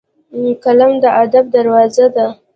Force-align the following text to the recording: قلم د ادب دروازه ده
قلم 0.63 0.91
د 1.03 1.05
ادب 1.23 1.45
دروازه 1.55 2.05
ده 2.15 2.27